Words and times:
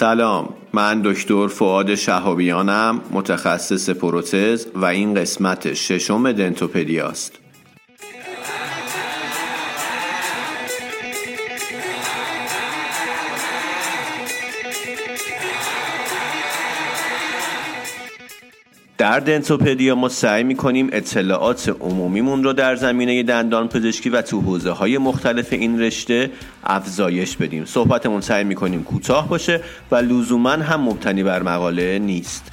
سلام 0.00 0.54
من 0.72 1.02
دکتر 1.04 1.48
فعاد 1.48 1.94
شهابیانم 1.94 3.00
متخصص 3.10 3.90
پروتز 3.90 4.66
و 4.74 4.84
این 4.84 5.14
قسمت 5.14 5.74
ششم 5.74 6.32
دنتوپدیاست. 6.32 7.39
در 19.00 19.20
دنتوپدیا 19.20 19.94
ما 19.94 20.08
سعی 20.08 20.44
می‌کنیم 20.44 20.88
اطلاعات 20.92 21.76
عمومیمون 21.80 22.44
رو 22.44 22.52
در 22.52 22.76
زمینه 22.76 23.22
دندان 23.22 23.68
پزشکی 23.68 24.10
و 24.10 24.22
تو 24.22 24.40
حوزه 24.40 24.70
های 24.70 24.98
مختلف 24.98 25.52
این 25.52 25.80
رشته 25.80 26.30
افزایش 26.64 27.36
بدیم. 27.36 27.64
صحبتمون 27.64 28.20
سعی 28.20 28.44
می‌کنیم 28.44 28.82
کوتاه 28.82 29.28
باشه 29.28 29.60
و 29.90 29.96
لزوما 29.96 30.50
هم 30.50 30.80
مبتنی 30.80 31.22
بر 31.22 31.42
مقاله 31.42 31.98
نیست. 31.98 32.52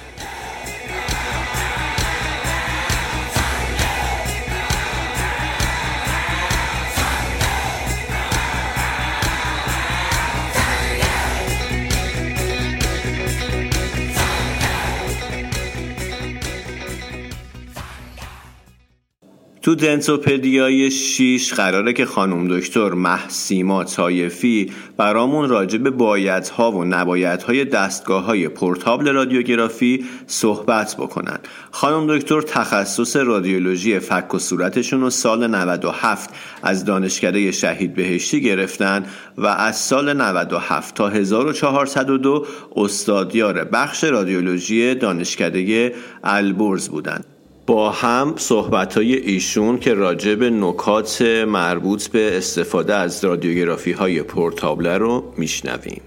تو 19.68 19.74
دنتوپدیای 19.74 20.90
6 20.90 21.52
قراره 21.52 21.92
که 21.92 22.06
خانم 22.06 22.58
دکتر 22.58 22.88
محسیما 22.88 23.84
تایفی 23.84 24.72
برامون 24.96 25.48
راجع 25.48 25.78
به 25.78 25.90
بایدها 25.90 26.72
و 26.72 26.84
نبایدهای 26.84 27.64
دستگاه 27.64 28.24
های 28.24 28.48
پورتابل 28.48 29.08
رادیوگرافی 29.08 30.04
صحبت 30.26 30.96
بکنن. 30.96 31.38
خانم 31.70 32.16
دکتر 32.16 32.40
تخصص 32.40 33.16
رادیولوژی 33.16 33.98
فک 33.98 34.34
و 34.34 34.38
صورتشون 34.38 35.00
رو 35.00 35.10
سال 35.10 35.46
97 35.46 36.30
از 36.62 36.84
دانشکده 36.84 37.52
شهید 37.52 37.94
بهشتی 37.94 38.40
گرفتن 38.40 39.06
و 39.38 39.46
از 39.46 39.76
سال 39.76 40.12
97 40.12 40.94
تا 40.94 41.08
1402 41.08 42.46
استادیار 42.76 43.64
بخش 43.64 44.04
رادیولوژی 44.04 44.94
دانشکده 44.94 45.94
البرز 46.24 46.88
بودند 46.88 47.37
با 47.68 47.90
هم 47.90 48.34
صحبت 48.36 48.96
های 48.96 49.16
ایشون 49.16 49.78
که 49.78 49.94
راجع 49.94 50.34
به 50.34 50.50
نکات 50.50 51.22
مربوط 51.48 52.08
به 52.08 52.36
استفاده 52.36 52.94
از 52.94 53.24
رادیوگرافی 53.24 53.92
های 53.92 54.22
پورتابله 54.22 54.98
رو 54.98 55.34
میشنویم. 55.36 56.02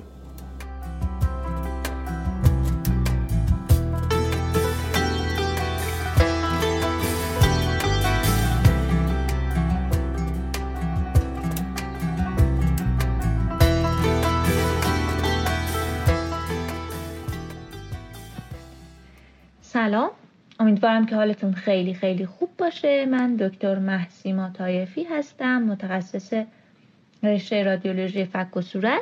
سلام. 19.61 20.20
امیدوارم 20.61 21.05
که 21.05 21.15
حالتون 21.15 21.53
خیلی 21.53 21.93
خیلی 21.93 22.25
خوب 22.25 22.49
باشه. 22.57 23.05
من 23.05 23.35
دکتر 23.35 23.79
مه‌سیما 23.79 24.49
تایفی 24.49 25.03
هستم 25.03 25.61
متخصص 25.61 26.33
رشته 27.23 27.63
رادیولوژی 27.63 28.25
فک 28.25 28.57
و 28.57 28.61
صورت 28.61 29.01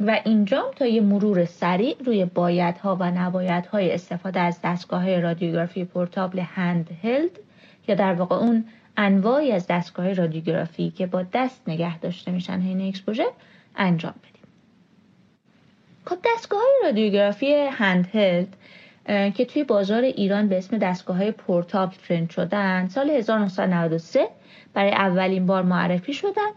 و 0.00 0.20
اینجام 0.24 0.64
تا 0.76 0.86
یه 0.86 1.00
مرور 1.00 1.44
سریع 1.44 1.96
روی 2.04 2.24
بایدها 2.24 2.96
و 2.96 3.10
نبایدهای 3.10 3.92
استفاده 3.92 4.40
از 4.40 4.58
دستگاه 4.64 5.20
رادیوگرافی 5.20 5.84
portable 5.84 6.38
hand 6.38 6.90
held 7.02 7.38
یا 7.88 7.94
در 7.94 8.12
واقع 8.12 8.36
اون 8.36 8.64
انواعی 8.96 9.52
از 9.52 9.66
دستگاه 9.66 10.12
رادیوگرافی 10.12 10.90
که 10.90 11.06
با 11.06 11.22
دست 11.32 11.68
نگه 11.68 11.98
داشته 11.98 12.30
میشن 12.30 12.60
حین 12.60 12.88
exposure 12.88 13.30
انجام 13.76 14.14
بدیم. 14.22 14.44
خب 16.04 16.18
دستگاه 16.24 16.60
رادیوگرافی 16.84 17.54
hand 17.54 18.08
held 18.14 18.56
که 19.06 19.44
توی 19.44 19.64
بازار 19.64 20.02
ایران 20.02 20.48
به 20.48 20.58
اسم 20.58 20.78
دستگاه 20.78 21.16
های 21.16 21.30
portable 21.32 21.94
trend 22.08 22.30
شدن. 22.30 22.88
سال 22.88 23.10
1993 23.10 24.28
برای 24.74 24.92
اولین 24.92 25.46
بار 25.46 25.62
معرفی 25.62 26.12
شدن 26.12 26.50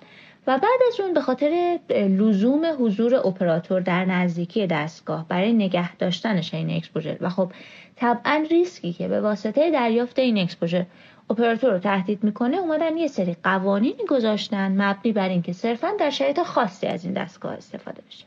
و 0.47 0.57
بعد 0.57 0.81
از 0.87 0.99
اون 0.99 1.13
به 1.13 1.21
خاطر 1.21 1.79
لزوم 1.89 2.65
حضور 2.79 3.15
اپراتور 3.15 3.81
در 3.81 4.05
نزدیکی 4.05 4.67
دستگاه 4.67 5.27
برای 5.27 5.53
نگه 5.53 5.95
داشتنش 5.95 6.53
این 6.53 6.71
exposure. 6.71 7.17
و 7.21 7.29
خب 7.29 7.51
طبعا 7.95 8.45
ریسکی 8.51 8.93
که 8.93 9.07
به 9.07 9.21
واسطه 9.21 9.71
دریافت 9.71 10.19
این 10.19 10.37
exposure 10.37 10.85
اپراتور 11.29 11.71
رو 11.71 11.79
تهدید 11.79 12.23
می‌کنه 12.23 12.57
اومدن 12.57 12.97
یه 12.97 13.07
سری 13.07 13.35
قوانینی 13.43 14.05
گذاشتن 14.09 14.81
مبنی 14.81 15.11
بر 15.11 15.29
اینکه 15.29 15.53
صرفا 15.53 15.87
در 15.99 16.09
شرایط 16.09 16.43
خاصی 16.43 16.87
از 16.87 17.05
این 17.05 17.13
دستگاه 17.13 17.53
استفاده 17.53 18.01
بشه. 18.07 18.25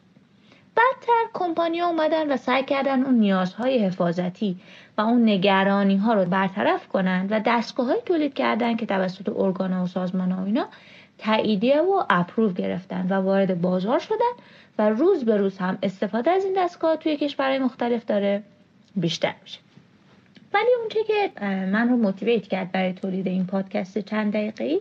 بعدتر 0.76 1.30
کمپانیا 1.34 1.86
اومدن 1.86 2.32
و 2.32 2.36
سعی 2.36 2.64
کردن 2.64 3.02
اون 3.02 3.14
نیازهای 3.14 3.78
حفاظتی 3.78 4.56
و 4.98 5.00
اون 5.00 5.28
نگرانی 5.28 5.96
ها 5.96 6.14
رو 6.14 6.24
برطرف 6.24 6.88
کنن 6.88 7.26
و 7.30 7.40
دستگاه 7.46 7.86
های 7.86 8.00
تولید 8.06 8.34
کردن 8.34 8.76
که 8.76 8.86
توسط 8.86 9.32
ارگان 9.36 9.72
و 9.72 9.86
سازمان 9.86 10.32
ها 10.32 10.44
اینا 10.44 10.68
تاییدیه 11.18 11.80
و 11.80 12.02
اپروو 12.10 12.52
گرفتن 12.52 13.06
و 13.10 13.14
وارد 13.14 13.60
بازار 13.60 13.98
شدن 13.98 14.32
و 14.78 14.90
روز 14.90 15.24
به 15.24 15.36
روز 15.36 15.58
هم 15.58 15.78
استفاده 15.82 16.30
از 16.30 16.44
این 16.44 16.54
دستگاه 16.56 16.96
توی 16.96 17.16
کشورهای 17.16 17.58
مختلف 17.58 18.04
داره 18.04 18.42
بیشتر 18.96 19.34
میشه. 19.42 19.58
ولی 20.54 20.68
اونچه 20.80 21.04
که 21.04 21.30
من 21.66 21.88
رو 21.88 21.96
موتیویت 21.96 22.46
کرد 22.46 22.72
برای 22.72 22.92
تولید 22.92 23.26
این 23.26 23.46
پادکست 23.46 23.98
چند 23.98 24.32
دقیقه 24.32 24.64
ای 24.64 24.80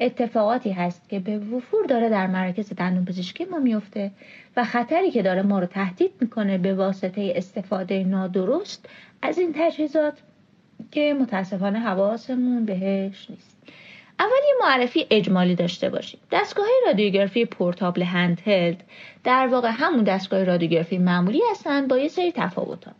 اتفاقاتی 0.00 0.70
هست 0.70 1.08
که 1.08 1.18
به 1.18 1.38
وفور 1.38 1.86
داره 1.86 2.08
در 2.08 2.26
مراکز 2.26 2.72
دندون 2.72 3.04
پزشکی 3.04 3.44
ما 3.44 3.58
میفته 3.58 4.10
و 4.56 4.64
خطری 4.64 5.10
که 5.10 5.22
داره 5.22 5.42
ما 5.42 5.58
رو 5.58 5.66
تهدید 5.66 6.10
می‌کنه 6.20 6.58
به 6.58 6.74
واسطه 6.74 7.32
استفاده 7.36 8.04
نادرست 8.04 8.88
از 9.22 9.38
این 9.38 9.54
تجهیزات 9.58 10.18
که 10.90 11.16
متاسفانه 11.20 11.78
حواسمون 11.78 12.64
بهش 12.64 13.30
نیست. 13.30 13.56
اول 14.18 14.30
یه 14.48 14.54
معرفی 14.68 15.06
اجمالی 15.10 15.54
داشته 15.54 15.88
باشیم. 15.88 16.20
دستگاه 16.32 16.66
رادیوگرافی 16.86 17.44
پورتابل 17.44 18.02
هلد 18.02 18.84
در 19.24 19.46
واقع 19.46 19.70
همون 19.72 20.04
دستگاه 20.04 20.44
رادیوگرافی 20.44 20.98
معمولی 20.98 21.42
هستن 21.50 21.86
با 21.86 21.98
یه 21.98 22.08
سری 22.08 22.32
تفاوت 22.32 22.84
ها 22.84 22.92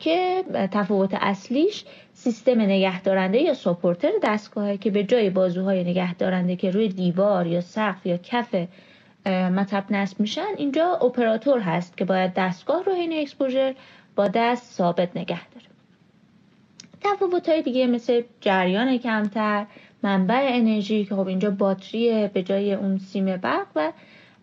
که 0.00 0.44
تفاوت 0.72 1.14
اصلیش 1.20 1.84
سیستم 2.12 2.60
نگهدارنده 2.60 3.38
یا 3.38 3.54
سپورتر 3.54 4.12
دستگاهه 4.22 4.76
که 4.76 4.90
به 4.90 5.04
جای 5.04 5.30
بازوهای 5.30 5.84
نگهدارنده 5.84 6.56
که 6.56 6.70
روی 6.70 6.88
دیوار 6.88 7.46
یا 7.46 7.60
سقف 7.60 8.06
یا 8.06 8.16
کف 8.16 8.54
مطب 9.26 9.84
نصب 9.90 10.20
میشن 10.20 10.54
اینجا 10.56 10.94
اپراتور 10.94 11.60
هست 11.60 11.96
که 11.96 12.04
باید 12.04 12.34
دستگاه 12.34 12.84
رو 12.84 12.92
این 12.92 13.12
اکسپوژر 13.12 13.74
با 14.16 14.28
دست 14.28 14.72
ثابت 14.72 15.16
نگه 15.16 15.48
داره. 15.48 15.66
تفاوت 17.00 17.48
های 17.48 17.62
دیگه 17.62 17.86
مثل 17.86 18.22
جریان 18.40 18.98
کمتر 18.98 19.66
منبع 20.02 20.48
انرژی 20.52 21.04
که 21.04 21.14
خب 21.14 21.26
اینجا 21.26 21.50
باتری 21.50 22.28
به 22.28 22.42
جای 22.42 22.74
اون 22.74 22.98
سیم 22.98 23.36
برق 23.36 23.66
و 23.76 23.92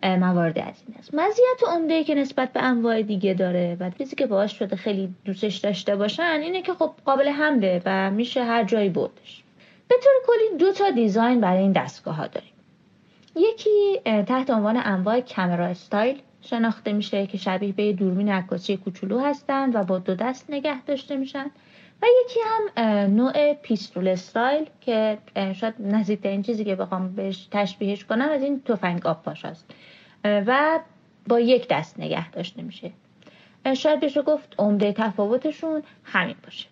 موارد 0.02 0.58
از 0.58 0.82
این 0.86 0.96
است. 0.98 1.14
مزیت 1.14 1.68
عمده 1.72 2.04
که 2.04 2.14
نسبت 2.14 2.52
به 2.52 2.62
انواع 2.62 3.02
دیگه 3.02 3.34
داره 3.34 3.76
و 3.80 3.90
چیزی 3.90 4.16
که 4.16 4.26
باعث 4.26 4.50
شده 4.50 4.76
خیلی 4.76 5.14
دوستش 5.24 5.56
داشته 5.56 5.96
باشن 5.96 6.40
اینه 6.42 6.62
که 6.62 6.74
خب 6.74 6.92
قابل 7.04 7.28
حمله 7.28 7.82
و 7.84 8.10
میشه 8.10 8.44
هر 8.44 8.64
جایی 8.64 8.88
بردش. 8.88 9.42
به 9.88 9.94
طور 10.02 10.12
کلی 10.26 10.58
دو 10.58 10.72
تا 10.72 10.90
design 10.90 11.40
برای 11.40 11.62
این 11.62 11.72
دستگاه 11.72 12.14
ها 12.14 12.26
داریم. 12.26 12.52
یکی 13.36 14.00
تحت 14.26 14.50
عنوان 14.50 14.76
انواع 14.84 15.20
camera 15.20 15.66
style 15.66 16.22
شناخته 16.42 16.92
میشه 16.92 17.26
که 17.26 17.38
شبیه 17.38 17.72
به 17.72 17.92
دوربین 17.92 18.28
عکاسی 18.28 18.76
کوچولو 18.76 19.18
هستند 19.18 19.76
و 19.76 19.84
با 19.84 19.98
دو 19.98 20.14
دست 20.14 20.50
نگه 20.50 20.84
داشته 20.84 21.16
میشن. 21.16 21.50
و 22.02 22.06
یکی 22.24 22.40
هم 22.44 22.84
نوع 23.16 23.52
pistol 23.52 24.08
style 24.08 24.66
که 24.80 25.18
شاید 25.54 25.74
نزدیکترین 25.80 26.42
چیزی 26.42 26.64
که 26.64 26.74
بخوام 26.74 27.14
بهش 27.14 27.48
تشبیهش 27.50 28.04
کنم 28.04 28.28
از 28.28 28.42
این 28.42 28.62
تفنگ 28.62 29.06
آب 29.06 29.22
پاش 29.22 29.44
است 29.44 29.70
و 30.24 30.80
با 31.28 31.40
یک 31.40 31.68
دست 31.68 32.00
نگه 32.00 32.30
داشته 32.30 32.62
میشه. 32.62 32.92
شاید 33.74 34.00
بشه 34.00 34.22
گفت 34.22 34.54
عمده 34.58 34.92
تفاوتشون 34.92 35.82
همین 36.04 36.36
باشه. 36.44 36.66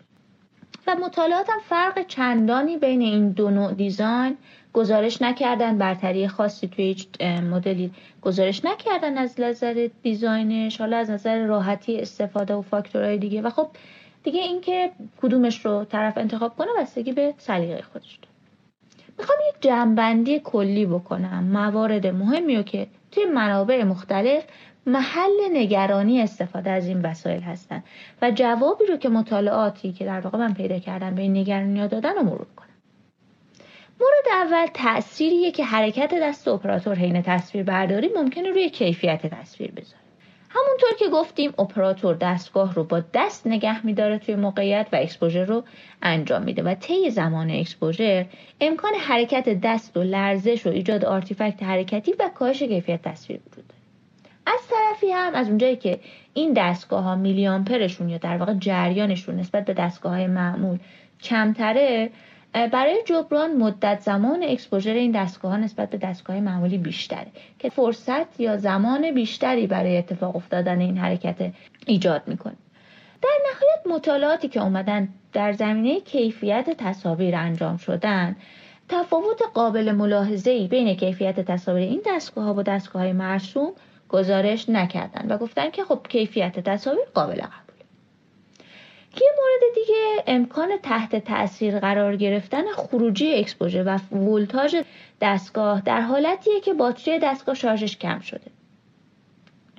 و 0.87 0.95
مطالعات 0.95 1.51
هم 1.51 1.59
فرق 1.69 2.07
چندانی 2.07 2.77
بین 2.77 3.01
این 3.01 3.31
دو 3.31 3.51
نوع 3.51 3.73
دیزاین 3.73 4.37
گزارش 4.73 5.23
نکردن. 5.23 5.79
برتری 5.79 6.29
خاصی 6.29 6.69
توی 6.69 6.85
هیچ 6.85 7.09
مدلی 7.23 7.93
گزارش 8.23 8.65
نکردن 8.65 9.19
از 9.19 9.41
نظر 9.41 9.89
دیزاینش 10.03 10.81
حالا 10.81 10.97
از 10.97 11.11
نظر 11.11 11.47
راحتی 11.47 12.01
استفاده 12.01 12.55
و 12.55 12.63
فاکتورهای 12.63 13.19
دیگه. 13.19 13.43
و 13.43 13.51
خب 13.51 13.69
دیگه 14.27 14.41
اینکه 14.41 14.91
کدومش 15.23 15.67
رو 15.67 15.85
طرف 15.85 16.19
انتخاب 16.19 16.57
کنه 16.57 16.69
بستگی 16.79 17.13
به 17.13 17.35
سلیقه 17.39 17.83
خودش 17.93 18.19
داره. 18.23 18.35
می‌خوام 19.19 19.39
یه 19.47 19.53
جنبندی 19.61 20.41
کلی 20.45 20.87
بکنم. 20.87 21.45
موارد 21.45 22.07
مهمی 22.07 22.57
رو 22.57 22.63
که 22.63 22.87
توی 23.13 23.25
منابع 23.25 23.85
مختلف 23.85 24.45
محل 24.87 25.49
نگرانی 25.53 26.21
استفاده 26.21 26.71
از 26.71 26.87
این 26.87 27.03
وسایل 27.03 27.41
هستن 27.41 27.85
و 28.23 28.31
جوابی 28.31 28.87
رو 28.87 28.97
که 28.97 29.09
مطالعاتی 29.09 29.93
که 29.93 30.05
در 30.05 30.21
واقع 30.21 30.39
من 30.39 30.55
پیدا 30.55 30.79
کردم 30.79 31.15
به 31.15 31.23
این 31.23 31.37
نگرانی 31.37 31.89
دادن 31.89 32.15
رو 32.15 32.23
مرور 32.23 32.47
کنم. 32.57 32.67
مورد 34.01 34.47
اول 34.47 34.67
تأثیریه 34.75 35.51
که 35.51 35.65
حرکت 35.65 36.15
دست 36.23 36.49
اپراتور 36.49 36.95
حین 36.95 37.23
تصویر 37.23 37.65
برداری 37.65 38.11
ممکنه 38.17 38.51
روی 38.51 38.71
کیفیت 38.71 39.27
تصویر 39.27 39.71
بذاره. 39.71 40.06
همونطور 40.57 40.91
که 40.99 41.09
گفتیم 41.09 41.53
اپراتور 41.59 42.15
دستگاه 42.15 42.75
رو 42.75 42.85
با 42.85 43.03
دست 43.15 43.47
نگه 43.47 43.87
میداره 43.87 44.19
توی 44.19 44.37
موقعیت 44.37 44.87
و 44.93 44.97
exposure 44.97 45.45
رو 45.45 45.65
انجام 46.03 46.43
میده 46.43 46.63
و 46.63 46.75
طی 46.75 47.11
زمان 47.11 47.51
exposure 47.51 48.27
امکان 48.61 48.93
حرکت 48.95 49.61
دست 49.61 49.97
و 49.97 50.03
لرزش 50.03 50.67
و 50.67 50.71
ایجاد 50.71 51.05
artifact 51.05 51.63
حرکتی 51.63 52.13
و 52.13 52.31
کاهش 52.35 52.63
کیفیت 52.63 53.03
تصویر 53.03 53.41
وجود 53.47 53.67
داره. 53.67 53.81
از 54.47 54.61
طرفی 54.71 55.11
هم 55.11 55.35
از 55.35 55.49
اونجایی 55.49 55.77
که 55.77 56.01
این 56.35 56.53
دستگاه 56.53 57.03
ها 57.03 57.17
میلیامپرشون 57.17 58.09
یا 58.09 58.19
در 58.19 58.37
واقع 58.37 58.55
جریانشون 58.55 59.37
نسبت 59.37 59.65
به 59.65 59.75
دستگاه 59.75 60.13
های 60.13 60.27
معمول 60.27 60.79
کمتره 61.23 62.11
برای 62.53 63.03
جبران 63.05 63.57
مدت 63.57 64.01
زمان 64.01 64.43
اکسپوژر 64.43 64.93
این 64.93 65.13
دستگاه 65.13 65.51
ها 65.51 65.57
نسبت 65.57 65.91
به 65.91 65.99
دستگاه 65.99 66.41
معمولی 66.41 66.79
بیشتره 66.79 67.27
که 67.59 67.69
فرصت 67.69 68.41
یا 68.41 68.57
زمان 68.57 69.15
بیشتری 69.15 69.67
برای 69.67 69.99
اتفاق 69.99 70.37
افتادن 70.37 70.81
این 70.81 70.99
حرکت 70.99 71.53
ایجاد 71.87 72.23
می‌کنه. 72.27 72.57
در 73.23 73.31
نهایت 73.51 73.97
مطالعاتی 73.97 74.49
که 74.49 74.63
اومدن 74.63 75.09
در 75.33 75.53
زمینه 75.53 76.01
کیفیت 76.01 76.71
تصاویر 76.71 77.37
انجام 77.37 77.77
شدن 77.77 78.37
تفاوت 78.89 79.43
قابل 79.55 79.93
ملاحظه 79.93 80.67
بین 80.67 80.97
کیفیت 80.97 81.41
تصاویر 81.41 81.83
این 81.83 82.03
دستگاه 82.07 82.45
ها 82.45 82.53
با 82.53 82.63
دستگاه 82.63 83.03
های 83.03 83.13
مرسوم 83.13 83.73
گزارش 84.09 84.69
نکردن 84.69 85.27
و 85.29 85.39
گفتن 85.39 85.71
که 85.71 85.85
خب 85.85 86.01
کیفیت 86.09 86.61
تصاویر 86.61 87.05
قابل 87.15 87.41
قبوله 87.41 87.66
یه 89.21 89.29
مورد 89.37 89.75
دیگه 89.75 90.23
امکان 90.27 90.69
تحت 90.83 91.17
تاثیر 91.17 91.79
قرار 91.79 92.17
گرفتن 92.17 92.63
خروجی 92.77 93.35
exposure 93.35 93.99
و 94.13 94.17
ولتاژ 94.17 94.77
دستگاه 95.21 95.81
در 95.81 96.01
حالتیه 96.01 96.61
که 96.61 96.75
باتری 96.75 97.19
دستگاه 97.19 97.55
شارژش 97.55 97.97
کم 97.97 98.21
شده. 98.21 98.51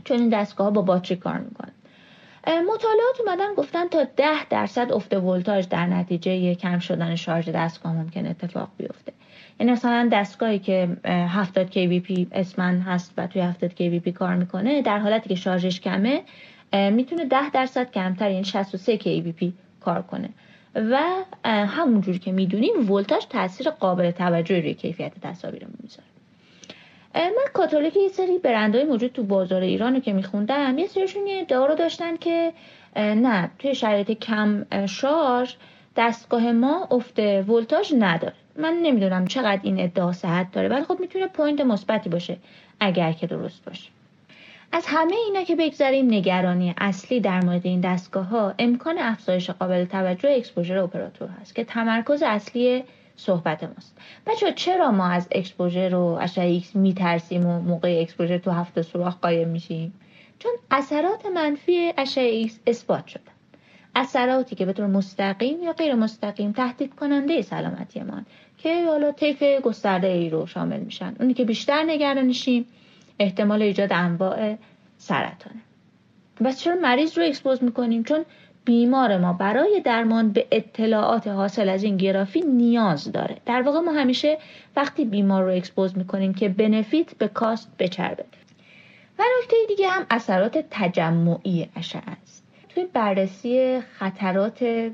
چون 0.04 0.20
این 0.20 0.30
دستگاه 0.30 0.74
با 0.74 0.82
باتری 0.82 1.18
کار 1.18 1.38
می‌کنه. 1.38 1.72
مطالعات 2.48 3.20
اومدن 3.20 3.54
گفتن 3.54 3.88
تا 3.88 4.04
ده 4.04 4.46
درصد 4.50 4.92
افت 4.92 5.14
ولتاژ 5.14 5.68
در 5.68 5.86
نتیجه 5.86 6.56
کم 6.56 6.80
شدن 6.80 7.16
شارژ 7.16 7.50
دستگاه 7.50 7.94
ممکنه 7.94 8.26
اتفاق 8.26 8.70
بیفته. 8.78 9.14
یعنی 9.60 9.72
مثلا 9.72 10.10
دستگاهی 10.12 10.60
که 10.60 10.98
70 11.06 11.72
kVp 11.72 12.28
اسمن 12.32 12.80
هست 12.80 13.14
و 13.18 13.28
توی 13.28 13.42
70 13.42 13.72
kVp 13.72 14.10
کار 14.10 14.36
می‌کنه 14.36 14.82
در 14.82 15.00
حالتی 15.00 15.30
که 15.30 15.36
شارژش 15.36 15.82
کمه 15.82 16.22
می‌تونه 16.74 17.26
10 17.26 17.50
درصد 17.50 17.92
کمتر 17.92 18.32
یعنی 18.32 18.44
63 18.44 18.98
kVp 18.98 19.46
کار 19.82 20.02
کنه. 20.02 20.30
و 20.76 21.00
همونجور 21.46 22.18
که 22.18 22.32
می‌دونیم 22.32 22.92
ولتاژ 22.92 23.26
تاثیر 23.30 23.70
قابل 23.70 24.12
توجهی 24.12 24.62
روی 24.62 24.74
کیفیت 24.74 25.12
تصاویرمون 25.22 25.76
می‌ذاره. 25.84 26.08
من 27.16 27.52
کاتالوگ 27.54 27.98
یه 27.98 28.10
سری 28.10 28.38
برندهای 28.38 28.84
موجود 28.84 29.12
تو 29.12 29.24
بازار 29.24 29.62
ایران 29.62 29.94
رو 29.94 30.00
که 30.00 30.14
میخوندم 30.14 30.78
یه 30.78 30.88
سریشون 30.88 31.28
یه 31.28 31.42
ادعا 31.42 31.66
رو 31.66 31.76
داشتن 31.76 32.18
که 32.18 32.54
نه 32.96 33.50
توی 33.60 33.76
شرایط 33.76 34.12
کم 34.12 34.66
شارژ 34.86 35.54
دستگاه 35.96 36.52
ما 36.52 36.88
افت 36.92 37.20
ولتاژ 37.20 37.94
نداره. 38.00 38.34
من 38.56 38.74
نمی‌دونم 38.82 39.28
چقدر 39.28 39.60
این 39.64 39.80
ادعا 39.80 40.12
صحت 40.12 40.52
داره 40.52 40.70
ولی 40.70 40.84
خب 40.84 40.98
می‌تونه 41.00 41.28
point 41.28 41.62
مثبتی 41.62 42.10
باشه 42.10 42.38
اگر 42.80 43.12
که 43.12 43.28
درست 43.28 43.66
باشه. 43.66 43.90
از 44.72 44.84
همه 44.88 45.16
اینا 45.16 45.44
که 45.44 45.56
بگذاریم 45.56 46.06
نگرانی 46.06 46.74
اصلی 46.78 47.20
در 47.20 47.46
مورد 47.46 47.66
این 47.66 47.82
دستگاه 47.82 48.26
ها 48.26 48.54
امکان 48.60 48.98
افزایش 49.00 49.50
قابل 49.50 49.86
توجه 49.86 50.30
exposure 50.30 50.78
اپراتور 50.78 51.30
هست 51.42 51.56
که 51.56 51.64
تمرکز 51.64 52.24
اصلی 52.24 52.84
صحبت 53.16 53.64
ماست. 53.64 53.98
بچه‌ها 54.28 54.54
چرا 54.54 54.92
ما 54.92 55.10
از 55.10 55.28
exposure 55.32 55.96
و 55.96 56.04
اشعه 56.22 56.46
ایکس 56.46 56.76
میترسیم 56.76 57.46
و 57.46 57.60
موقع 57.60 58.00
exposure 58.02 58.38
تو 58.38 58.52
هفت 58.52 58.74
تا 58.74 58.82
سوراخ 58.82 59.20
قایم 59.20 59.48
میشیم؟ 59.48 59.94
چون 60.40 60.52
اثرات 60.72 61.26
منفی 61.26 61.94
اشعه 61.98 62.32
ایکس 62.32 62.60
اثبات 62.68 63.08
شدن 63.08 63.32
اثراتی 63.96 64.56
که 64.56 64.66
به 64.66 64.74
طور 64.74 64.86
مستقیم 64.86 65.64
یا 65.64 65.74
غیر 65.74 65.96
مستقیم 65.96 66.52
تهدید 66.52 66.96
کننده 66.96 67.42
سلامتی 67.42 68.02
ما 68.02 68.22
که 68.58 68.86
حالا 68.86 69.12
طیف 69.12 69.44
گسترده 69.44 70.08
ای 70.08 70.30
رو 70.30 70.46
شامل 70.46 70.80
میشن. 70.80 71.16
اونی 71.20 71.34
که 71.34 71.46
بیشتر 71.46 71.84
نگرانشیم 71.84 72.66
احتمال 73.20 73.62
ایجاد 73.62 73.94
انواع 73.94 74.56
سرطانه. 74.98 75.62
و 76.42 76.52
چرا 76.52 76.76
مریض 76.76 77.18
رو 77.18 77.24
expose 77.24 77.64
می‌کنیم؟ 77.64 78.04
چون 78.04 78.26
بیمار 78.66 79.18
ما 79.18 79.34
برای 79.34 79.82
درمان 79.86 80.32
به 80.32 80.48
اطلاعات 80.52 81.28
حاصل 81.28 81.70
از 81.70 81.84
این 81.84 81.98
گرافی 81.98 82.42
نیاز 82.42 83.12
داره. 83.12 83.38
در 83.46 83.62
واقع 83.62 83.80
ما 83.80 83.92
همیشه 83.92 84.38
وقتی 84.76 85.06
بیمار 85.06 85.44
رو 85.44 85.52
expose 85.52 85.98
می‌کنیم 85.98 86.34
که 86.34 86.50
benefit 86.50 87.16
به 87.18 87.28
cost 87.28 87.72
بچربه 87.80 88.26
و 89.20 89.24
نکته 89.40 89.56
دیگه 89.68 89.88
هم 89.88 90.06
اثرات 90.10 90.66
تجمعی 90.72 91.68
اشعه 91.76 92.02
است. 92.24 92.44
توی 92.70 92.86
بررسی 92.94 93.80
خطرات 93.80 94.90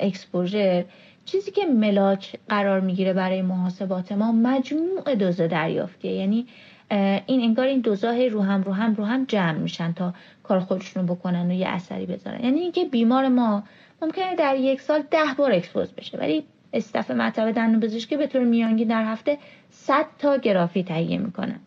exposure 0.00 0.84
چیزی 1.24 1.50
که 1.50 1.66
ملاک 1.66 2.38
قرار 2.48 2.80
می‌گیره 2.80 3.12
برای 3.12 3.42
محاسبات 3.42 4.12
ما 4.12 4.32
مجموع 4.32 5.14
دوز 5.14 5.40
دریافتیه 5.40 6.12
یعنی 6.12 6.46
این 6.90 7.40
انگار 7.40 7.66
این 7.66 7.80
دوزها 7.80 8.28
رو 8.28 8.42
هم 8.42 8.62
رو 8.62 8.72
هم 8.72 8.94
رو 8.94 9.04
هم 9.04 9.24
جمع 9.24 9.58
میشن 9.58 9.92
تا 9.92 10.14
کار 10.42 10.60
خودشون 10.60 11.06
بکنن 11.06 11.50
و 11.50 11.54
یه 11.54 11.68
اثری 11.68 12.06
بذارن. 12.06 12.44
یعنی 12.44 12.60
اینکه 12.60 12.84
بیمار 12.84 13.28
ما 13.28 13.62
ممکنه 14.02 14.36
در 14.36 14.56
یک 14.56 14.80
سال 14.80 15.02
ده 15.10 15.34
بار 15.36 15.52
expose 15.52 15.92
بشه 15.92 16.18
ولی 16.18 16.44
staff 16.72 17.10
مطب 17.10 17.50
دندون 17.50 17.80
پزشکی 17.80 18.16
به 18.16 18.26
طور 18.26 18.44
میانگین 18.44 18.88
در 18.88 19.04
هفته 19.04 19.38
100 19.70 20.06
تا 20.18 20.36
گرافی 20.36 20.82
تهیه 20.82 21.18
می‌کنن. 21.18 21.60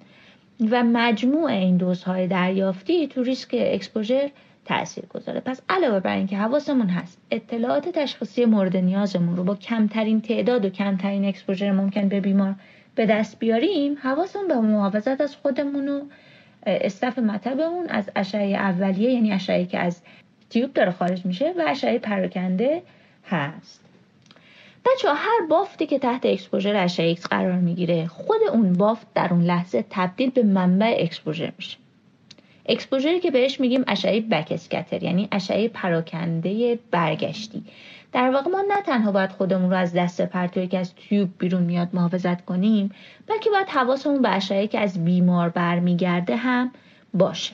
و 0.72 0.84
مجموع 0.84 1.46
این 1.46 1.78
دوزهای 1.78 2.28
دریافتی 2.28 3.08
تو 3.08 3.24
ریسک 3.24 3.56
exposure 3.60 4.30
تاثیر 4.66 5.06
گذاره. 5.06 5.40
پس 5.40 5.62
علاوه 5.70 6.00
بر 6.00 6.16
اینکه 6.16 6.38
حواسمون 6.38 6.88
هست 6.88 7.22
اطلاعات 7.32 7.90
تشخیصی 7.90 8.46
مورد 8.46 8.78
نیازمون 8.78 9.36
رو 9.36 9.44
با 9.44 9.56
کمترین 9.56 10.22
تعداد 10.22 10.66
و 10.66 10.70
کمترین 10.70 11.26
exposure 11.26 11.72
ممکن 11.72 12.10
به 12.10 12.20
بیمار 12.20 12.56
به 13.00 13.06
دست 13.06 13.40
بیاریم 13.40 13.98
حواسمون 14.02 14.48
به 14.48 14.56
محافظت 14.56 15.22
از 15.22 15.36
خودمون 15.36 15.88
و 15.90 16.02
staff 16.66 17.20
مطبمون 17.20 17.88
از 17.90 18.10
اشعه 18.16 18.56
اولیه 18.56 19.12
یعنی 19.12 19.32
اشعه 19.32 19.66
که 19.66 19.80
از 19.80 20.02
tube 20.50 20.74
داره 20.74 20.92
خارج 20.92 21.26
میشه 21.26 21.54
و 21.58 21.64
اشعه 21.68 22.00
پراکنده 22.00 22.82
هست. 23.26 23.82
بچه‌ها 24.86 25.10
هر 25.14 25.46
بافتی 25.50 25.86
که 25.86 26.00
تحت 26.00 26.26
exposure 26.26 26.76
اشعه 26.76 27.06
ایکس 27.06 27.28
قرار 27.28 27.56
می‌گیره 27.56 28.08
خود 28.08 28.42
اون 28.52 28.74
بافت 28.74 29.08
در 29.14 29.28
اون 29.32 29.44
لحظه 29.44 29.86
تبدیل 29.90 30.30
به 30.30 30.44
منبع 30.44 30.96
exposure 31.00 31.52
میشه. 31.58 31.78
exposure 32.66 33.14
ی 33.14 33.20
که 33.20 33.32
بهش 33.32 33.60
میگیم 33.60 33.84
اشعه 33.88 34.22
backscatter 34.22 35.04
یعنی 35.04 35.28
اشعه 35.32 35.68
پراکنده 35.68 36.80
برگشتی. 36.92 37.64
در 38.12 38.30
واقع 38.30 38.52
ما 38.52 38.62
نه 38.68 38.82
تنها 38.82 39.12
باید 39.12 39.32
خودمون 39.32 39.70
رو 39.70 39.78
از 39.78 39.94
دست 39.94 40.22
پرتوی 40.22 40.68
که 40.68 40.78
از 40.78 40.96
tube 40.96 41.30
بیرون 41.40 41.64
میاد 41.64 41.90
محافظت 41.94 42.46
کنیم 42.46 42.92
بلکه 43.28 43.50
باید 43.50 43.70
حواسمون 43.70 44.22
به 44.22 44.30
اشعه 44.30 44.68
که 44.68 44.80
از 44.80 45.06
بیمار 45.06 45.50
برمیگرده 45.50 46.36
هم 46.36 46.72
باشه. 47.14 47.54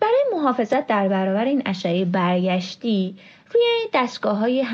برای 0.00 0.24
محافظت 0.32 0.86
در 0.86 1.08
برابر 1.08 1.44
این 1.44 1.62
اشعه 1.66 2.04
برگشتی 2.04 3.16
روی 3.54 3.62
دستگاه 3.94 4.38
های 4.38 4.66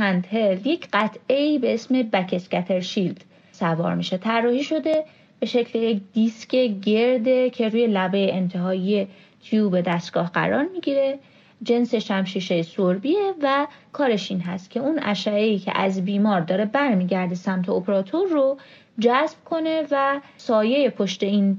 یک 0.65 0.89
قطعه 0.93 1.59
به 1.59 1.75
اسم 1.75 2.03
بکسکتر 2.03 2.81
شیلد 2.81 3.25
سوار 3.53 3.95
میشه. 3.95 4.19
طراحی 4.19 4.63
شده 4.63 5.05
به 5.41 5.47
شکل 5.47 5.79
یک 5.79 6.03
دیسک 6.13 6.57
گرده 6.57 7.51
که 7.51 7.69
روی 7.69 7.87
لبه 7.87 8.35
انتهایی 8.35 9.09
تیوب 9.43 9.81
دستگاه 9.81 10.31
قرار 10.33 10.65
می‌گیره. 10.65 11.19
جنسش 11.63 12.11
هم 12.11 12.25
شیشه 12.25 12.63
سربیه 12.63 13.35
و 13.43 13.67
کارش 13.93 14.31
این 14.31 14.41
هست 14.41 14.71
که 14.71 14.81
اون 14.81 14.99
اشعه 15.03 15.59
که 15.59 15.79
از 15.79 16.05
بیمار 16.05 16.41
داره 16.41 16.65
برمیگرده 16.65 17.35
سمت 17.35 17.69
اپراتور 17.69 18.29
رو 18.29 18.57
جذب 18.99 19.37
کنه 19.45 19.87
و 19.91 20.21
سایه 20.37 20.91
پشت 20.91 21.23
این 21.23 21.59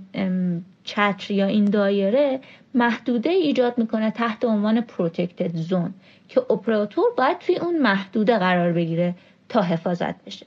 چتر 0.83 1.33
یا 1.33 1.45
این 1.45 1.65
دایره 1.65 2.39
محدوده 2.74 3.29
ایجاد 3.29 3.77
می‌کنه 3.77 4.12
تحت 4.12 4.45
عنوان 4.45 4.81
protected 4.82 5.56
zone 5.56 5.94
که 6.29 6.39
اپراتور 6.39 7.05
باید 7.17 7.39
توی 7.39 7.57
اون 7.57 7.79
محدوده 7.79 8.38
قرار 8.38 8.74
بگیره 8.74 9.15
تا 9.50 9.62
حفاظت 9.62 10.25
بشه. 10.25 10.45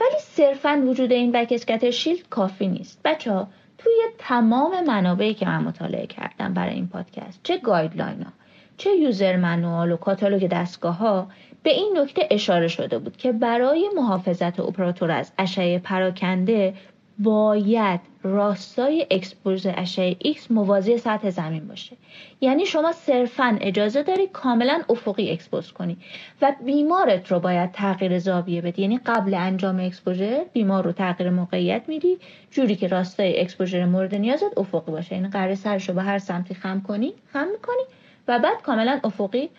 ولی 0.00 0.20
صرفا 0.20 0.82
وجود 0.86 1.12
این 1.12 1.32
backscatter 1.32 1.90
shield 1.90 2.28
کافی 2.28 2.66
نیست. 2.66 3.00
بچه 3.04 3.32
ها 3.32 3.48
توی 3.84 4.02
تمام 4.18 4.84
منابعی 4.86 5.34
که 5.34 5.46
من 5.46 5.62
مطالعه 5.62 6.06
کردم 6.06 6.54
برای 6.54 6.74
این 6.74 6.88
پادکست 6.88 7.40
چه 7.42 7.58
guideline 7.58 8.22
ها 8.22 8.32
چه 8.76 8.90
user 8.96 9.36
manual 9.36 9.92
و 9.92 9.96
کاتالوگ 9.96 10.48
دستگاه 10.48 10.96
ها 10.96 11.28
به 11.62 11.70
این 11.70 11.98
نکته 11.98 12.28
اشاره 12.30 12.68
شده 12.68 12.98
بود 12.98 13.16
که 13.16 13.32
برای 13.32 13.90
محافظت 13.96 14.60
اپراتور 14.60 15.10
از 15.10 15.32
اشعه 15.38 15.78
پراکنده 15.78 16.74
باید 17.18 18.00
راستای 18.22 19.06
exposure 19.10 19.74
اشعه 19.76 20.14
X 20.14 20.50
موازی 20.50 20.98
سطح 20.98 21.30
زمین 21.30 21.68
باشه. 21.68 21.96
یعنی 22.40 22.66
شما 22.66 22.92
صرفا 22.92 23.58
اجازه 23.60 24.02
داری 24.02 24.26
کاملا 24.26 24.82
افقی 24.90 25.30
expose 25.30 25.72
کنی 25.72 25.96
و 26.42 26.52
بیمارت 26.64 27.32
رو 27.32 27.40
باید 27.40 27.72
تغییر 27.72 28.18
زاویه 28.18 28.60
بدی. 28.60 28.82
یعنی 28.82 28.98
قبل 28.98 29.34
انجام 29.34 29.80
exposure 29.80 30.44
بیمار 30.52 30.84
رو 30.84 30.92
تغییر 30.92 31.30
موقعیت 31.30 31.82
میدی 31.88 32.18
جوری 32.50 32.76
که 32.76 32.88
راستای 32.88 33.40
exposure 33.40 33.84
مورد 33.84 34.14
نیازت 34.14 34.58
افقی 34.58 34.92
باشه. 34.92 35.14
یعنی 35.14 35.28
قراره 35.28 35.54
سرش 35.54 35.88
رو 35.88 35.94
به 35.94 36.02
هر 36.02 36.18
سمتی 36.18 36.54
خم 36.54 36.80
کنی 36.80 37.12
خم 37.32 37.48
می‌کنی 37.52 37.82
و 38.28 38.38
بعد 38.38 38.62
کاملا 38.62 39.00
افقی 39.04 39.50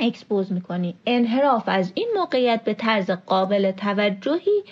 expose 0.00 0.52
می‌کنی. 0.52 0.94
انحراف 1.06 1.64
از 1.66 1.92
این 1.94 2.08
موقعیت 2.16 2.64
به 2.64 2.74
طرز 2.74 3.10
قابل 3.10 3.70
توجهی 3.70 4.62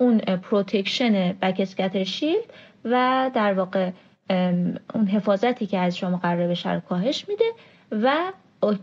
اون 0.00 0.18
protection 0.18 1.32
back 1.32 2.04
shield 2.04 2.44
و 2.84 3.30
در 3.34 3.52
واقع 3.52 3.90
اون 4.94 5.06
حفاظتی 5.12 5.66
که 5.66 5.78
از 5.78 5.96
شما 5.96 6.16
قرار 6.16 6.48
بشه 6.48 6.72
رو 6.72 6.80
کاهش 6.80 7.28
میده 7.28 7.44
و 7.90 8.32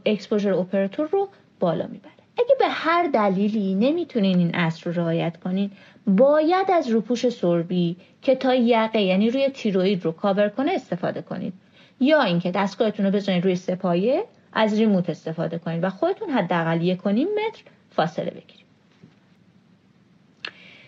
exposure 0.06 0.54
اپراتور 0.54 1.08
رو 1.08 1.30
بالا 1.60 1.88
می‌بره. 1.88 2.12
اگه 2.38 2.56
به 2.60 2.68
هر 2.68 3.08
دلیلی 3.14 3.76
نمی‌تونین 3.76 4.38
این 4.38 4.56
اصل 4.56 4.92
رو 4.92 5.02
رعایت 5.02 5.38
کنین 5.38 5.72
باید 6.08 6.72
از 6.72 6.90
روپوش 6.90 7.30
سربی 7.30 7.98
که 8.22 8.36
تا 8.36 8.56
یقه 8.56 9.02
یعنی 9.02 9.30
روی 9.30 9.50
تیروید 9.50 10.06
رو 10.06 10.12
کاور 10.12 10.50
کنه 10.50 10.72
استفاده 10.72 11.22
کنید 11.22 11.54
یا 12.00 12.22
اینکه 12.22 12.52
دستگاهتون 12.52 13.06
رو 13.06 13.12
بزنید 13.12 13.44
روی 13.44 13.56
سه‌پایه 13.56 14.24
از 14.54 14.80
remote 14.80 15.10
استفاده 15.10 15.58
کنید 15.58 15.84
و 15.84 15.90
خودتون 15.90 16.30
حداقل 16.30 16.82
یک 16.82 17.08
متر 17.08 17.64
فاصله 17.90 18.32
بگیرید 18.32 18.67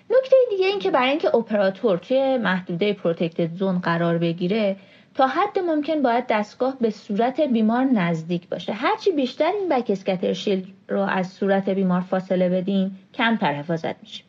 نکته 0.09 0.35
دیگه 0.49 0.67
این 0.67 0.79
که 0.79 0.91
برای 0.91 1.09
اینکه 1.09 1.35
اپراتور 1.35 1.97
توی 1.97 2.37
محدوده 2.37 2.93
protected 2.93 3.53
zone 3.53 3.79
قرار 3.79 4.17
بگیره 4.17 4.75
تا 5.15 5.27
حد 5.27 5.59
ممکن 5.59 6.01
باید 6.01 6.25
دستگاه 6.29 6.77
به 6.81 6.89
صورت 6.89 7.41
بیمار 7.41 7.83
نزدیک 7.83 8.49
باشه. 8.49 8.73
هرچی 8.73 9.11
بیشتر 9.11 9.51
این 9.59 9.69
backscatter 9.69 10.33
shield 10.33 10.65
رو 10.89 10.99
از 10.99 11.27
صورت 11.27 11.69
بیمار 11.69 12.01
فاصله 12.01 12.49
بدیم 12.49 12.99
کمتر 13.13 13.53
حفاظت 13.53 13.95
میشه. 14.01 14.23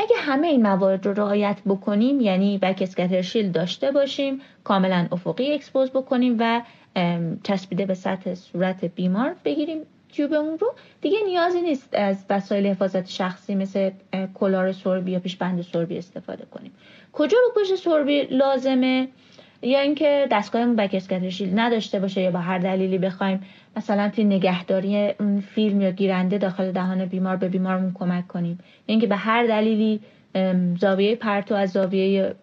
اگه 0.00 0.16
همه 0.18 0.46
این 0.46 0.62
موارد 0.62 1.06
رو 1.06 1.12
رعایت 1.12 1.56
بکنیم 1.66 2.20
یعنی 2.20 2.58
backscatter 2.58 3.22
shield 3.22 3.52
داشته 3.52 3.92
باشیم 3.92 4.40
کاملا 4.64 5.08
افقی 5.12 5.52
expose 5.52 5.90
بکنیم 5.90 6.36
و 6.38 6.62
چسبیده 7.42 7.86
به 7.86 7.94
سطح 7.94 8.34
صورت 8.34 8.84
بیمار 8.84 9.36
بگیریم. 9.44 9.86
تیوبمون 10.12 10.58
رو. 10.58 10.74
دیگه 11.00 11.18
نیازی 11.26 11.62
نیست 11.62 11.88
از 11.92 12.24
وسایل 12.30 12.66
حفاظت 12.66 13.08
شخصی 13.08 13.54
مثل 13.54 13.90
کلار 14.34 14.72
سربی 14.72 15.10
یا 15.10 15.18
پیشبند 15.18 15.62
سربی 15.62 15.98
استفاده 15.98 16.44
کنیم. 16.44 16.72
کجا 17.12 17.38
رو 17.38 17.62
پشت 17.62 17.74
سربی 17.74 18.22
لازمه؟ 18.22 19.08
یا 19.62 19.80
اینکه 19.80 20.26
دستگاهمون 20.30 20.76
بک 20.76 20.94
اسکتر 20.94 21.20
نداشته 21.54 22.00
باشه 22.00 22.20
یا 22.20 22.30
به 22.30 22.38
هر 22.38 22.58
دلیلی 22.58 22.98
بخوایم 22.98 23.46
مثلا 23.76 24.08
توی 24.08 24.24
نگهداری 24.24 25.12
فیلم 25.54 25.80
یا 25.80 25.90
گیرنده 25.90 26.38
داخل 26.38 26.72
دهان 26.72 27.04
بیمار 27.04 27.36
به 27.36 27.48
بیمارمون 27.48 27.92
کمک 27.94 28.28
کنیم. 28.28 28.58
یا 28.60 28.66
اینکه 28.86 29.06
به 29.06 29.16
هر 29.16 29.46
دلیلی 29.46 30.00
زاویه 30.80 31.16
پرتو 31.16 31.54
از 31.54 31.70
زاویه 31.70 32.34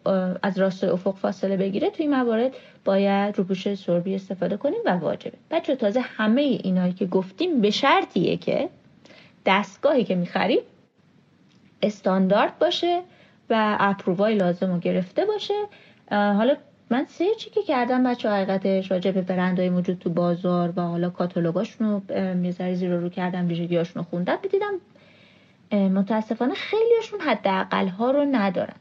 از 0.43 0.59
راستای 0.59 0.89
افق 0.89 1.15
فاصله 1.15 1.57
بگیره 1.57 1.89
توی 1.89 2.07
موارد 2.07 2.51
باید 2.85 3.37
روپوش 3.37 3.73
سربی 3.73 4.15
استفاده 4.15 4.57
کنیم 4.57 4.79
و 4.85 4.89
واجبه. 4.89 5.37
بچه 5.51 5.75
تازه 5.75 5.99
همه 5.99 6.41
اینایی 6.41 6.93
که 6.93 7.05
گفتیم 7.05 7.61
به 7.61 7.69
شرطیه 7.69 8.37
که 8.37 8.69
دستگاهی 9.45 10.03
که 10.03 10.15
می‌خریم 10.15 10.59
استاندارد 11.81 12.59
باشه 12.59 13.01
و 13.49 13.77
اپرووای 13.79 14.35
لازم 14.35 14.73
رو 14.73 14.79
گرفته 14.79 15.25
باشه. 15.25 15.53
حالا 16.11 16.55
من 16.89 17.05
سرچی 17.05 17.49
که 17.49 17.63
کردم 17.63 18.03
بچه 18.03 18.29
حقیقتش 18.29 18.91
راجع 18.91 19.11
به 19.11 19.21
برندهای 19.21 19.69
موجود 19.69 19.99
تو 19.99 20.09
بازار 20.09 20.73
و 20.75 20.81
حالا 20.81 21.09
کاتالوگاشون 21.09 21.87
رو 21.87 22.01
ذره 22.51 22.75
زیر 22.75 22.95
رو 22.95 23.09
کردم 23.09 23.47
ویژگیاشون 23.47 24.03
رو 24.03 24.09
خوندم 24.09 24.37
بدیدم 24.43 24.73
متاسفانه 25.71 26.53
خیلیشون 26.53 27.19
حداقل 27.19 27.87
ها 27.87 28.11
رو 28.11 28.25
ندارن. 28.31 28.75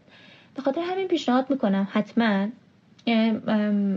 به 0.54 0.62
خاطر 0.62 0.80
همین 0.80 1.08
پیشنهاد 1.08 1.50
می‌کنم 1.50 1.88
حتما 1.92 2.46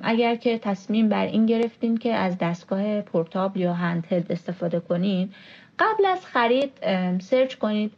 اگر 0.04 0.36
که 0.36 0.58
تصمیم 0.58 1.10
بر 1.10 1.26
این 1.26 1.46
گرفتین 1.46 1.98
که 1.98 2.14
از 2.14 2.38
دستگاه 2.38 3.02
پورتابل 3.02 3.60
یا 3.60 3.74
هندهلد 3.74 4.32
استفاده 4.32 4.80
کنین 4.80 5.30
قبل 5.80 6.06
از 6.06 6.26
خرید 6.26 6.72
سرچ 7.22 7.56
کنید 7.56 7.92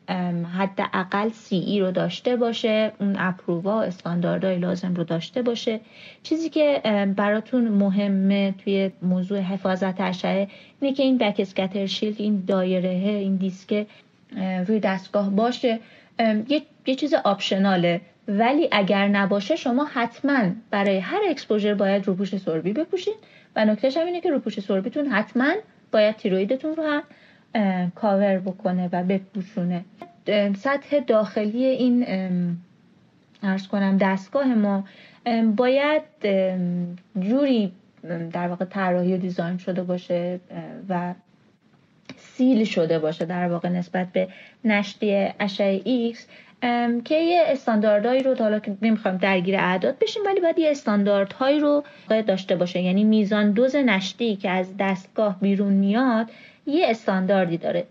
حداقل 0.58 1.30
سی 1.30 1.56
ای 1.56 1.80
رو 1.80 1.92
داشته 1.92 2.36
باشه 2.36 2.92
اون 3.00 3.16
اپرووا 3.20 3.82
استانداردهای 3.82 4.58
لازم 4.58 4.94
رو 4.94 5.04
داشته 5.04 5.42
باشه. 5.42 5.80
چیزی 6.24 6.50
که 6.50 6.82
براتون 7.16 7.68
مهمه 7.68 8.54
توی 8.64 8.92
موضوع 9.02 9.40
حفاظت 9.40 10.02
اشعه 10.02 10.48
اینه 10.82 10.96
که 10.96 11.04
این 11.04 11.18
backscatter 11.18 11.86
shield 11.86 12.22
این 12.22 12.44
دایره 12.48 12.90
این 12.90 13.36
دیسک 13.36 13.88
روی 14.68 14.80
دستگاه 14.80 15.30
باشه 15.30 15.80
یه, 16.48 16.62
یه 16.86 16.96
چیز 16.96 17.14
optional 17.13 17.84
ه. 17.84 18.01
ولی 18.28 18.70
اگر 18.72 19.08
نباشه 19.08 19.56
شما 19.56 19.86
حتما 19.94 20.40
برای 20.72 21.00
هر 21.00 21.20
exposure 21.30 21.74
باید 21.74 22.08
روپوش 22.08 22.38
سربی 22.38 22.74
بپوشید 22.74 23.16
و 23.56 23.66
نکتهش 23.66 23.98
هم 23.98 24.06
اینه 24.06 24.22
که 24.22 24.30
روپوش 24.30 24.60
سربیتون 24.60 25.08
حتما 25.08 25.54
باید 25.92 26.16
تیرویدتون 26.16 26.76
رو 26.76 26.84
هم 26.84 27.04
کاور 27.96 28.38
بکنه 28.40 28.90
و 28.92 29.04
بپوشونه. 29.04 29.86
سطح 30.58 31.00
داخلی 31.00 31.66
این 31.66 32.06
عرض 33.44 33.68
کنم 33.68 33.98
دستگاه 33.98 34.46
ما 34.46 34.84
باید 35.56 36.02
جوری 37.20 37.72
در 38.32 38.48
واقع 38.48 38.66
طراحی 38.66 39.14
و 39.14 39.18
دیزاین 39.18 39.58
شده 39.58 39.84
باشه 39.84 40.40
و 40.90 41.14
سیل 42.42 42.64
شده 42.64 43.00
باشه 43.00 43.26
در 43.26 43.48
واقع 43.48 43.70
نسبت 43.70 44.08
به 44.14 44.28
نشتی 44.66 45.30
اشعه 45.40 46.14
X 46.14 46.18
که 47.06 47.16
یه 47.16 47.44
استانداردهایی 47.46 48.24
رو 48.24 48.36
حالا 48.36 48.60
که 48.60 48.78
نمی‌خوایم 48.82 49.18
درگیر 49.18 49.56
اعداد 49.56 50.00
بشیم 50.00 50.24
ولی 50.26 50.40
باید 50.40 50.60
یه 50.60 50.72
استانداردهایی 50.72 51.60
رو 51.60 51.84
داشته 52.28 52.56
باشه. 52.56 52.82
یعنی 52.82 53.04
میزان 53.04 53.52
دوز 53.52 53.76
نشتی 53.76 54.36
که 54.36 54.50
از 54.50 54.68
دستگاه 54.80 55.40
بیرون 55.42 55.74
میاد 55.74 56.30
یه 56.66 56.88
استانداردی 56.90 57.58
داره. 57.58 57.86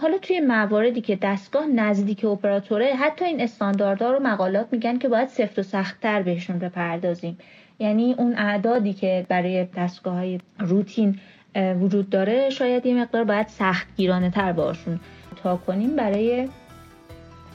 حالا 0.00 0.18
توی 0.18 0.40
مواردی 0.40 1.00
که 1.00 1.16
دستگاه 1.16 1.66
نزدیک 1.66 2.24
اپراتوره 2.24 2.94
حتی 2.94 3.24
این 3.24 3.40
استانداردها 3.40 4.12
رو 4.12 4.20
مقالات 4.20 4.66
میگن 4.72 4.98
که 4.98 5.08
باید 5.08 5.28
سفت 5.28 5.58
و 5.58 5.62
سختتر 5.62 6.22
بهشون 6.22 6.58
بپردازیم. 6.58 7.38
یعنی 7.78 8.14
اون 8.18 8.34
اعدادی 8.36 8.92
که 8.92 9.26
برای 9.28 9.66
دستگاه 9.76 10.14
های 10.14 10.40
روتین 10.58 11.18
وجود 11.56 12.10
داره 12.10 12.50
شاید 12.50 12.86
یه 12.86 12.94
مقدار 12.94 13.24
باید 13.24 13.48
سخت 13.48 13.86
گیرانه 13.96 14.30
تر 14.30 14.52
باشون 14.52 15.00
تا 15.42 15.56
کنیم 15.56 15.96
برای 15.96 16.48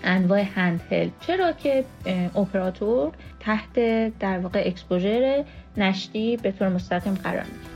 انواع 0.04 0.42
هندهل. 0.42 1.10
چرا 1.28 1.52
که 1.52 1.86
اپراتور 2.36 3.12
تحت 3.40 3.74
در 4.20 4.40
واقع 4.40 4.64
اکسپوژر 4.66 5.44
نشتی 5.78 6.38
به 6.38 6.52
طور 6.52 6.70
مستقیم 6.70 7.14
قرار 7.14 7.44
می‌گیره. 7.44 7.73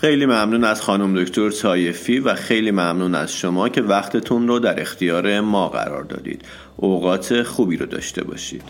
خیلی 0.00 0.26
ممنون 0.26 0.64
از 0.64 0.82
خانم 0.82 1.22
دکتر 1.22 1.50
سایفی 1.50 2.18
و 2.18 2.34
خیلی 2.34 2.70
ممنون 2.70 3.14
از 3.14 3.32
شما 3.32 3.68
که 3.68 3.82
وقتتون 3.82 4.48
رو 4.48 4.58
در 4.58 4.80
اختیار 4.80 5.40
ما 5.40 5.68
قرار 5.68 6.04
دادید. 6.04 6.42
اوقات 6.76 7.42
خوبی 7.42 7.76
رو 7.76 7.86
داشته 7.86 8.24
باشید. 8.24 8.62